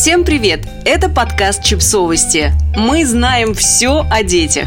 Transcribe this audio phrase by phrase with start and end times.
[0.00, 0.66] Всем привет!
[0.86, 2.54] Это подкаст «Чипсовости».
[2.74, 4.66] Мы знаем все о детях.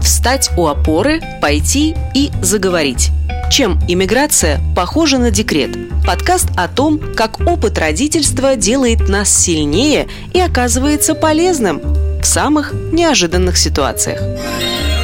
[0.00, 3.10] Встать у опоры, пойти и заговорить.
[3.50, 5.76] Чем иммиграция похожа на декрет?
[6.06, 11.80] Подкаст о том, как опыт родительства делает нас сильнее и оказывается полезным
[12.22, 14.20] в самых неожиданных ситуациях.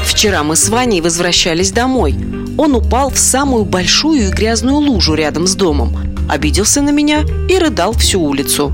[0.04, 2.14] Вчера мы с Ваней возвращались домой.
[2.56, 5.98] Он упал в самую большую и грязную лужу рядом с домом,
[6.30, 8.72] обиделся на меня и рыдал всю улицу.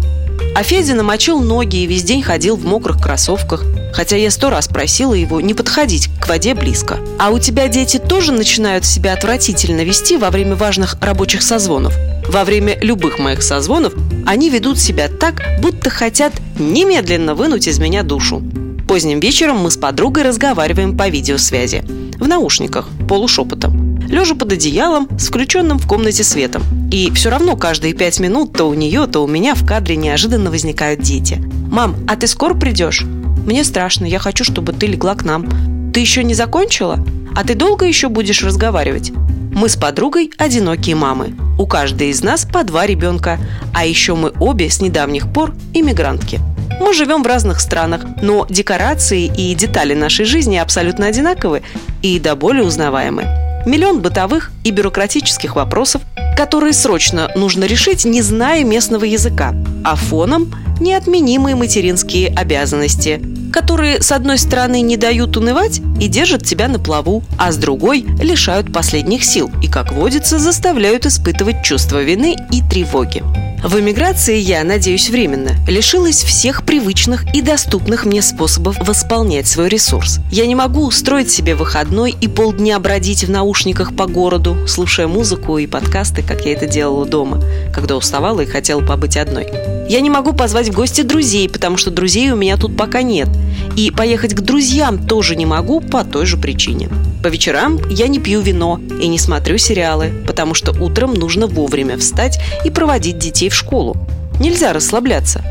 [0.54, 4.68] А Федя намочил ноги и весь день ходил в мокрых кроссовках, хотя я сто раз
[4.68, 7.00] просила его не подходить к воде близко.
[7.18, 11.94] А у тебя дети тоже начинают себя отвратительно вести во время важных рабочих созвонов?
[12.28, 13.94] Во время любых моих созвонов
[14.26, 18.40] они ведут себя так, будто хотят немедленно вынуть из меня душу.
[18.86, 21.82] Поздним вечером мы с подругой разговариваем по видеосвязи.
[22.20, 23.83] В наушниках, полушепотом
[24.14, 26.62] лежа под одеялом с включенным в комнате светом.
[26.90, 30.50] И все равно каждые пять минут то у нее, то у меня в кадре неожиданно
[30.50, 31.42] возникают дети.
[31.70, 33.04] «Мам, а ты скоро придешь?»
[33.46, 35.92] «Мне страшно, я хочу, чтобы ты легла к нам».
[35.92, 37.04] «Ты еще не закончила?
[37.36, 39.12] А ты долго еще будешь разговаривать?»
[39.54, 41.34] Мы с подругой одинокие мамы.
[41.58, 43.38] У каждой из нас по два ребенка.
[43.72, 46.40] А еще мы обе с недавних пор иммигрантки.
[46.80, 51.62] Мы живем в разных странах, но декорации и детали нашей жизни абсолютно одинаковы
[52.02, 53.43] и до боли узнаваемы.
[53.66, 56.02] Миллион бытовых и бюрократических вопросов,
[56.36, 64.12] которые срочно нужно решить, не зная местного языка, а фоном– неотменимые материнские обязанности, которые, с
[64.12, 69.24] одной стороны, не дают унывать и держат тебя на плаву, а с другой– лишают последних
[69.24, 73.22] сил и, как водится, заставляют испытывать чувство вины и тревоги.
[73.64, 80.18] В эмиграции я, надеюсь, временно, лишилась всех привычных и доступных мне способов восполнять свой ресурс.
[80.30, 85.56] Я не могу устроить себе выходной и полдня бродить в наушниках по городу, слушая музыку
[85.56, 87.42] и подкасты, как я это делала дома,
[87.72, 89.46] когда уставала и хотела побыть одной.
[89.88, 93.30] Я не могу позвать в гости друзей, потому что друзей у меня тут пока нет.
[93.76, 96.90] И поехать к друзьям тоже не могу по той же причине.
[97.24, 101.96] По вечерам я не пью вино и не смотрю сериалы, потому что утром нужно вовремя
[101.96, 103.96] встать и проводить детей в школу.
[104.40, 105.42] Нельзя расслабляться.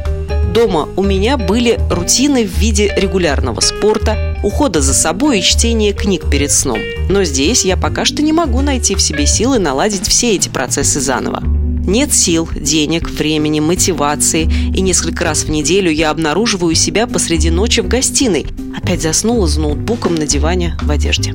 [0.54, 6.30] Дома у меня были рутины в виде регулярного спорта, ухода за собой и чтения книг
[6.30, 6.78] перед сном.
[7.10, 11.00] Но здесь я пока что не могу найти в себе силы наладить все эти процессы
[11.00, 11.42] заново.
[11.42, 17.82] Нет сил, денег, времени, мотивации, и несколько раз в неделю я обнаруживаю себя посреди ночи
[17.82, 18.46] в гостиной.
[18.78, 21.34] Опять заснула с ноутбуком на диване в одежде.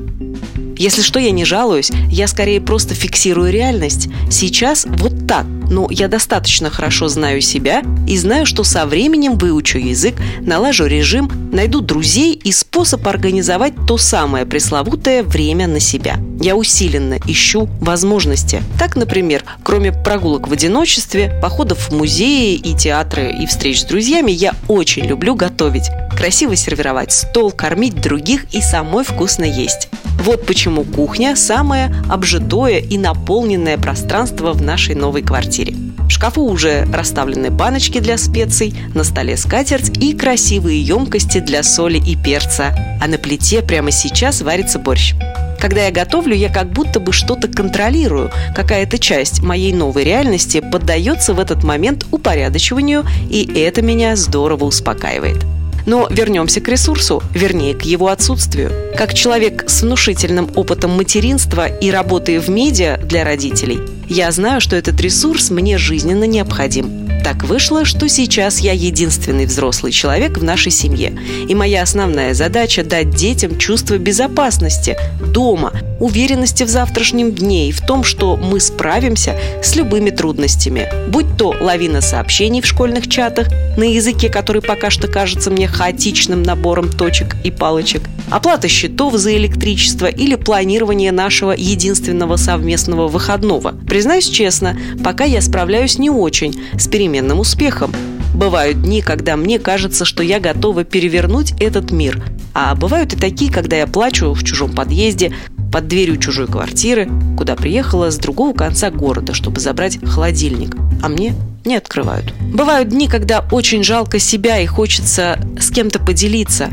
[0.78, 4.08] Если что, я не жалуюсь, я скорее просто фиксирую реальность.
[4.30, 9.78] Сейчас вот так, но я достаточно хорошо знаю себя и знаю, что со временем выучу
[9.78, 16.16] язык, налажу режим, найду друзей и способ организовать то самое пресловутое время на себя.
[16.40, 18.62] Я усиленно ищу возможности.
[18.78, 24.30] Так, например, кроме прогулок в одиночестве, походов в музеи и театры и встреч с друзьями,
[24.30, 25.90] я очень люблю готовить.
[26.16, 29.88] Красиво сервировать стол, кормить других и самой вкусно есть.
[30.18, 35.74] Вот почему кухня– самое обжитое и наполненное пространство в нашей новой квартире.
[36.08, 41.98] В шкафу уже расставлены баночки для специй, на столе скатерть и красивые емкости для соли
[41.98, 42.74] и перца.
[43.00, 45.14] А на плите прямо сейчас варится борщ.
[45.60, 48.30] Когда я готовлю, я как будто бы что-то контролирую.
[48.54, 55.44] Какая-то часть моей новой реальности поддается в этот момент упорядочиванию, и это меня здорово успокаивает.
[55.88, 58.70] Но вернемся к ресурсу, вернее, к его отсутствию.
[58.94, 64.76] Как человек с внушительным опытом материнства и работы в медиа для родителей, я знаю, что
[64.76, 66.97] этот ресурс мне жизненно необходим.
[67.24, 71.18] Так вышло, что сейчас я единственный взрослый человек в нашей семье.
[71.48, 77.80] И моя основная задача– дать детям чувство безопасности дома, уверенности в завтрашнем дне и в
[77.80, 80.88] том, что мы справимся с любыми трудностями.
[81.08, 86.42] Будь то лавина сообщений в школьных чатах на языке, который пока что кажется мне хаотичным
[86.42, 93.74] набором точек и палочек, оплата счетов за электричество или планирование нашего единственного совместного выходного.
[93.86, 97.92] Признаюсь честно, пока я справляюсь не очень с переменным успехом.
[98.34, 102.22] Бывают дни, когда мне кажется, что я готова перевернуть этот мир.
[102.54, 105.32] А бывают и такие, когда я плачу в чужом подъезде,
[105.72, 110.74] под дверью чужой квартиры, куда приехала с другого конца города, чтобы забрать холодильник.
[111.02, 111.34] А мне
[111.64, 112.32] не открывают.
[112.40, 116.70] Бывают дни, когда очень жалко себя и хочется с кем-то поделиться.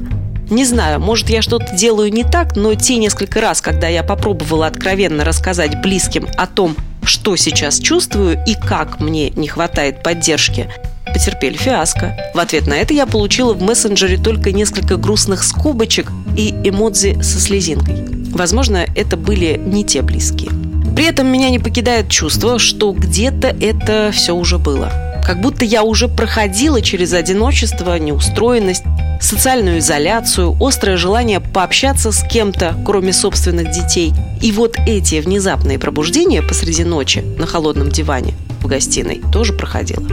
[0.50, 4.68] Не знаю, может я что-то делаю не так, но те несколько раз, когда я попробовала
[4.68, 10.69] откровенно рассказать близким о том, что сейчас чувствую и как мне не хватает поддержки,
[11.12, 12.15] потерпели фиаско.
[12.33, 17.39] В ответ на это я получила в мессенджере только несколько грустных скобочек и эмодзи со
[17.39, 18.06] слезинкой.
[18.31, 20.51] Возможно, это были не те близкие.
[20.95, 24.92] При этом меня не покидает чувство, что где-то это все уже было.
[25.25, 28.83] Как будто я уже проходила через одиночество, неустроенность,
[29.22, 34.14] социальную изоляцию, острое желание пообщаться с кем-то, кроме собственных детей.
[34.42, 40.06] И вот эти внезапные пробуждения посреди ночи на холодном диване в гостиной тоже проходило.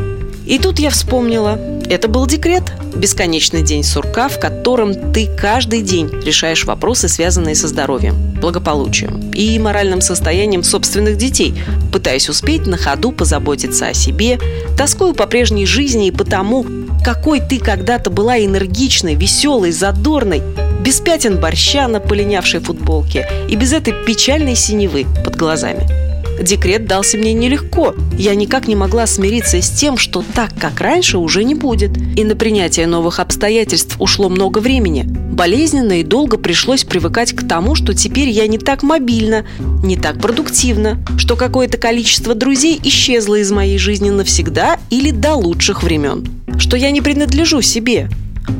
[0.46, 1.58] И тут я вспомнила,
[1.88, 7.68] это был декрет, бесконечный день сурка, в котором ты каждый день решаешь вопросы, связанные со
[7.68, 11.54] здоровьем, благополучием и моральным состоянием собственных детей,
[11.92, 14.38] пытаясь успеть на ходу позаботиться о себе,
[14.76, 16.64] тоскую по прежней жизни и потому,
[17.04, 20.42] какой ты когда-то была энергичной, веселой, задорной,
[20.80, 26.11] без пятен борща на полинявшей футболке и без этой печальной синевы под глазами.
[26.40, 27.94] Декрет дался мне нелегко.
[28.18, 31.92] Я никак не могла смириться с тем, что так, как раньше, уже не будет.
[32.16, 35.04] И на принятие новых обстоятельств ушло много времени.
[35.04, 39.46] Болезненно и долго пришлось привыкать к тому, что теперь я не так мобильна,
[39.82, 45.82] не так продуктивна, что какое-то количество друзей исчезло из моей жизни навсегда или до лучших
[45.82, 46.26] времен,
[46.58, 48.08] что я не принадлежу себе,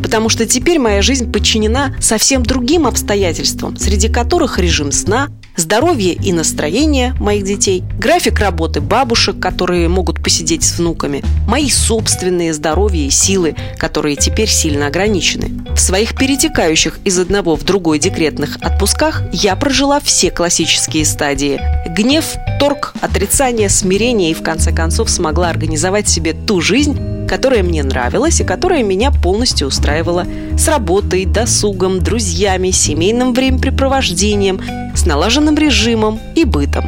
[0.03, 6.33] потому что теперь моя жизнь подчинена совсем другим обстоятельствам, среди которых режим сна, здоровье и
[6.33, 13.11] настроение моих детей, график работы бабушек, которые могут посидеть с внуками, мои собственные здоровье и
[13.11, 15.51] силы, которые теперь сильно ограничены.
[15.75, 21.61] В своих перетекающих из одного в другой декретных отпусках я прожила все классические стадии.
[21.89, 27.83] Гнев, торг, отрицание, смирение и в конце концов смогла организовать себе ту жизнь, которая мне
[27.83, 30.27] нравилась и которая меня полностью устраивала.
[30.59, 34.61] С работой, досугом, друзьями, семейным времяпрепровождением,
[34.95, 36.85] с налаженным режимом и бытом.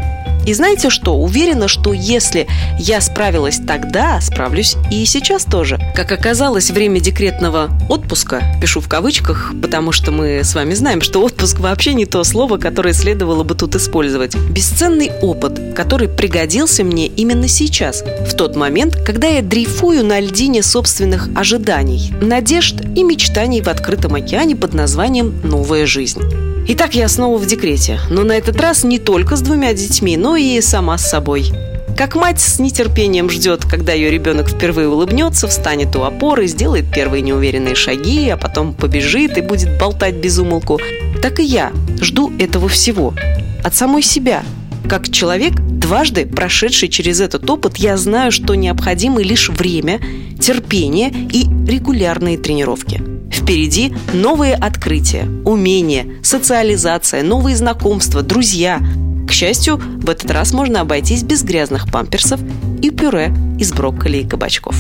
[0.46, 1.16] И знаете что?
[1.16, 2.46] Уверена, что если
[2.78, 5.80] я справилась тогда, справлюсь и сейчас тоже.
[5.94, 11.22] Как оказалось, время декретного отпуска, пишу в кавычках, потому что мы с вами знаем, что
[11.22, 14.36] отпуск вообще не то слово, которое следовало бы тут использовать.
[14.36, 20.62] Бесценный опыт, который пригодился мне именно сейчас, в тот момент, когда я дрейфую на льдине
[20.62, 26.43] собственных ожиданий, надежд и мечтаний в открытом океане под названием «Новая жизнь».
[26.66, 30.34] Итак, я снова в декрете, но на этот раз не только с двумя детьми, но
[30.34, 31.52] и сама с собой.
[31.94, 37.20] Как мать с нетерпением ждет, когда ее ребенок впервые улыбнется, встанет у опоры, сделает первые
[37.20, 40.80] неуверенные шаги, а потом побежит и будет болтать без умолку,
[41.20, 41.70] так и я
[42.00, 43.12] жду этого всего.
[43.62, 44.42] От самой себя.
[44.88, 50.00] Как человек, дважды прошедший через этот опыт, я знаю, что необходимы лишь время,
[50.40, 53.02] терпение и регулярные тренировки–
[53.34, 58.80] Впереди новые открытия, умения, социализация, новые знакомства, друзья.
[59.28, 62.40] К счастью, в этот раз можно обойтись без грязных памперсов
[62.80, 64.76] и пюре из брокколи и кабачков.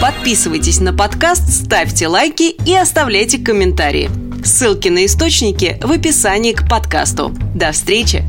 [0.00, 4.10] Подписывайтесь на подкаст, ставьте лайки и оставляйте комментарии.
[4.42, 7.34] Ссылки на источники в описании к подкасту.
[7.54, 8.24] До встречи!